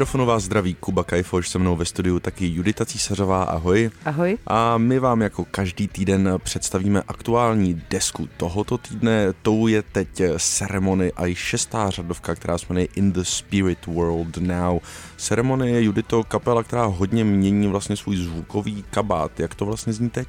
[0.00, 3.90] mikrofonu vás zdraví Kuba Kajfoš, se mnou ve studiu taky Judita Císařová, ahoj.
[4.04, 4.38] Ahoj.
[4.46, 9.32] A my vám jako každý týden představíme aktuální desku tohoto týdne.
[9.42, 14.36] Tou je teď Ceremony a i šestá řadovka, která se jmenuje In the Spirit World
[14.36, 14.78] Now.
[15.16, 19.40] Ceremony je Judito kapela, která hodně mění vlastně svůj zvukový kabát.
[19.40, 20.28] Jak to vlastně zní teď?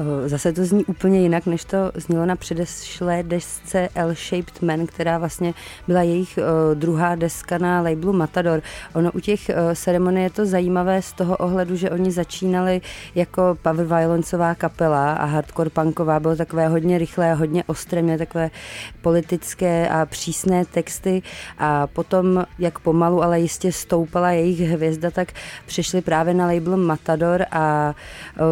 [0.00, 5.18] Eh, zase to zní úplně jinak, než to znělo na předešlé desce L-Shaped Man, která
[5.18, 5.54] vlastně
[5.88, 8.62] byla jejich uh, druhá deska na labelu Matador.
[8.94, 12.80] Ono u těch uh, ceremonií je to zajímavé z toho ohledu, že oni začínali
[13.14, 18.50] jako power violencová kapela a hardcore punková, bylo takové hodně rychlé, hodně ostré, měly takové
[19.02, 21.22] politické a přísné texty
[21.58, 25.32] a potom, jak pomalu, ale jistě stoupala jejich hvězda, tak
[25.66, 27.94] přešli právě na label Matador a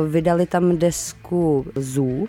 [0.09, 2.29] vydali tam desku go so?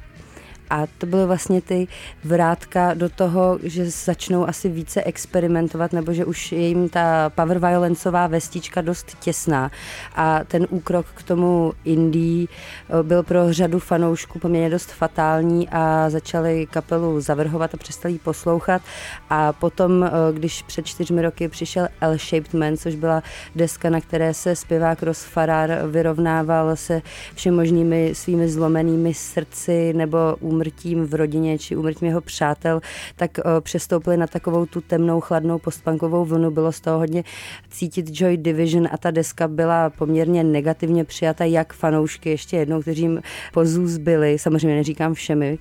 [0.70, 1.88] A to byly vlastně ty
[2.24, 7.60] vrátka do toho, že začnou asi více experimentovat, nebo že už je jim ta power
[7.60, 9.72] violencová vestička dost těsná.
[10.16, 16.10] A ten úkrok k tomu indie eh, byl pro řadu fanoušků poměrně dost fatální a
[16.10, 18.82] začali kapelu zavrhovat a přestali ji poslouchat.
[19.30, 23.24] A potom, eh, když před čtyřmi roky přišel L-Shaped Man, což byla
[23.56, 27.02] deska, na které se zpěvák Ross Farrar vyrovnával se
[27.36, 32.82] všemožnými svými zlomenými srdci nebo úmrtím v rodině či úmrtím jeho přátel,
[33.16, 36.52] tak eh, přestoupili na takovou tu temnou, chladnou postpunkovou vlnu.
[36.52, 37.24] Bylo z toho hodně
[37.70, 43.02] cítit Joy Division a ta deska byla poměrně negativně přijata jak fanoušky, ještě jednou, kteří
[43.02, 43.22] jim
[43.54, 45.58] pozůzbyli, samozřejmě neříkám všemi,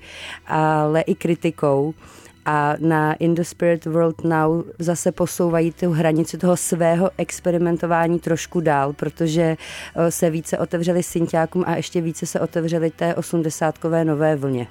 [0.47, 1.93] ale i kritikou
[2.45, 8.59] a na In the Spirit World Now zase posouvají tu hranici toho svého experimentování trošku
[8.61, 9.57] dál, protože
[9.95, 14.67] eh, se více otevřeli synťákům a ještě více se otevřeli té osmdesátkové nové vlně.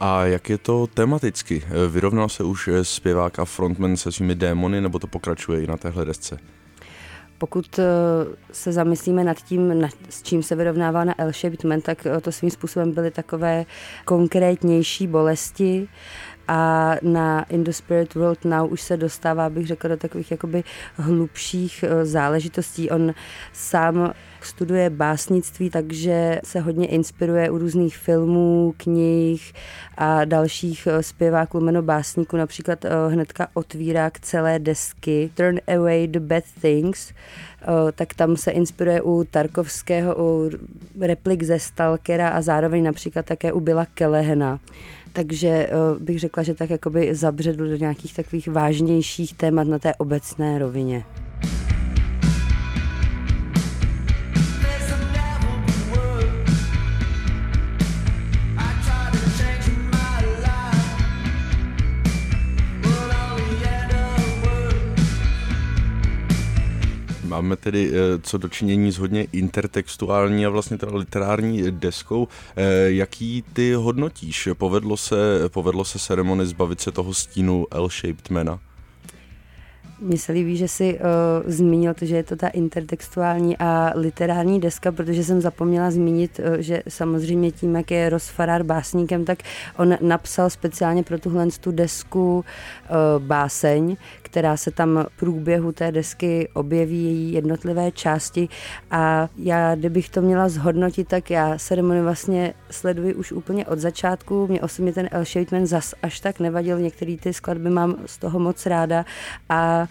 [0.00, 1.62] A jak je to tematicky?
[1.90, 6.04] Vyrovnal se už zpěvák a frontman se svými démony, nebo to pokračuje i na téhle
[6.04, 6.38] desce?
[7.38, 7.84] Pokud eh,
[8.52, 12.50] se zamyslíme nad tím, s čím se vyrovnává na L-Shaped Man, tak eh, to svým
[12.50, 13.66] způsobem byly takové
[14.04, 15.88] konkrétnější bolesti
[16.50, 20.64] a na In the Spirit World Now už se dostává, bych řekla, do takových jakoby
[20.96, 22.90] hlubších eh, záležitostí.
[22.90, 23.14] On
[23.52, 24.12] sám
[24.42, 29.52] studuje básnictví, takže se hodně inspiruje u různých filmů, knih
[29.96, 36.08] a dalších eh, zpěváků, jméno básníků, například eh, hnedka otvírá k celé desky Turn Away
[36.08, 37.12] the Bad Things,
[37.94, 40.50] tak tam se inspiruje u Tarkovského, u
[41.00, 44.60] replik ze Stalkera a zároveň například také u Billa Kelehena
[45.12, 49.94] takže eh, bych řekla, že tak jakoby zabředl do nějakých takových vážnějších témat na té
[49.94, 51.04] obecné rovině.
[67.40, 72.28] Máme tedy eh, co dočinění s hodně intertextuální a vlastně teda literární deskou.
[72.56, 74.48] Eh, jaký ty hodnotíš?
[74.54, 75.16] Povedlo se,
[75.48, 78.60] povedlo se ceremony zbavit se toho stínu L-shaped mana?
[80.02, 81.00] Mně se líbí, že jsi uh,
[81.50, 86.56] zmínil to, že je to ta intertextuální a literární deska, protože jsem zapomněla zmínit, uh,
[86.58, 89.38] že samozřejmě tím, jak je Rozfarar básníkem, tak
[89.76, 93.96] on napsal speciálně pro tuhle tu desku uh, báseň,
[94.30, 98.48] která se tam v průběhu té desky objeví její jednotlivé části.
[98.90, 104.46] A já, kdybych to měla zhodnotit, tak já ceremonii vlastně sleduji už úplně od začátku.
[104.46, 108.38] Mě osobně ten El Man zas až tak nevadil, některé ty skladby mám z toho
[108.38, 109.04] moc ráda.
[109.48, 109.88] A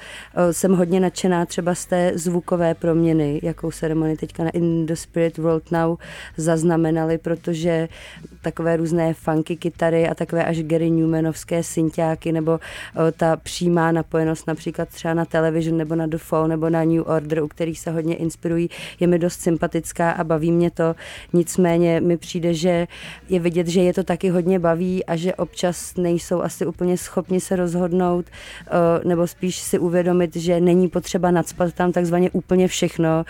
[0.51, 5.37] jsem hodně nadšená třeba z té zvukové proměny, jakou ceremonii teďka na In the Spirit
[5.37, 5.97] World Now
[6.37, 7.87] zaznamenali, protože
[8.41, 12.59] takové různé funky kytary a takové až Gary Newmanovské synťáky nebo
[13.17, 17.43] ta přímá napojenost spokojenost například třeba na television nebo na Fall nebo na New Order,
[17.43, 20.95] u kterých se hodně inspirují, je mi dost sympatická a baví mě to.
[21.33, 22.87] Nicméně mi přijde, že
[23.29, 27.39] je vidět, že je to taky hodně baví a že občas nejsou asi úplně schopni
[27.39, 33.25] se rozhodnout eh, nebo spíš si uvědomit, že není potřeba nadspat tam takzvaně úplně všechno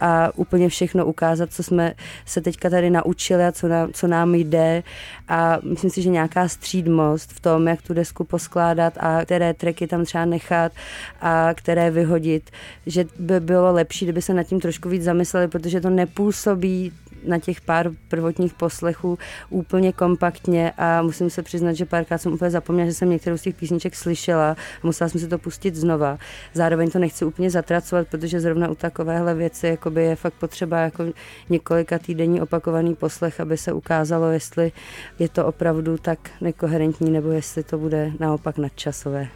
[0.00, 1.94] a úplně všechno ukázat, co jsme
[2.26, 4.82] se teďka tady naučili a co nám, co nám jde
[5.28, 9.86] a myslím si, že nějaká střídmost v tom, jak tu desku poskládat a které tracky
[9.86, 10.72] tam třeba nech nechat
[11.20, 12.50] a které vyhodit,
[12.86, 16.92] že by bylo lepší, kdyby se nad tím trošku víc zamysleli, protože to nepůsobí
[17.24, 19.18] na těch pár prvotních poslechů
[19.50, 23.42] úplně kompaktně a musím se přiznat, že párkrát jsem úplně zapomněla, že jsem některou z
[23.42, 26.18] těch písniček slyšela a musela jsem si to pustit znova.
[26.54, 31.04] Zároveň to nechci úplně zatracovat, protože zrovna u takovéhle věci jakoby je fakt potřeba jako
[31.48, 34.72] několika týdenní opakovaný poslech, aby se ukázalo, jestli
[35.18, 39.28] je to opravdu tak nekoherentní nebo jestli to bude naopak nadčasové.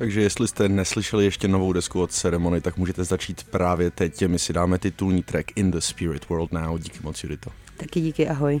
[0.00, 4.26] Takže jestli jste neslyšeli ještě novou desku od Ceremony, tak můžete začít právě teď.
[4.26, 6.78] My si dáme titulní track In the Spirit World Now.
[6.78, 7.50] Díky moc, Judito.
[7.76, 8.60] Taky díky, ahoj.